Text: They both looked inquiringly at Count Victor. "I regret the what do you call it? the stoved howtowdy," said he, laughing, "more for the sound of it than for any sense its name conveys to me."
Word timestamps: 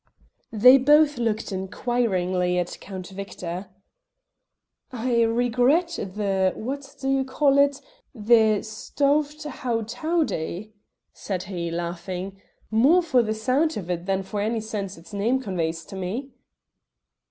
They 0.51 0.79
both 0.79 1.19
looked 1.19 1.51
inquiringly 1.51 2.57
at 2.57 2.79
Count 2.81 3.09
Victor. 3.09 3.67
"I 4.91 5.21
regret 5.21 5.89
the 5.99 6.53
what 6.55 6.95
do 6.99 7.07
you 7.07 7.23
call 7.23 7.59
it? 7.59 7.79
the 8.11 8.63
stoved 8.63 9.43
howtowdy," 9.45 10.73
said 11.13 11.43
he, 11.43 11.69
laughing, 11.69 12.41
"more 12.71 13.03
for 13.03 13.21
the 13.21 13.35
sound 13.35 13.77
of 13.77 13.91
it 13.91 14.07
than 14.07 14.23
for 14.23 14.41
any 14.41 14.59
sense 14.59 14.97
its 14.97 15.13
name 15.13 15.39
conveys 15.39 15.85
to 15.85 15.95
me." 15.95 16.31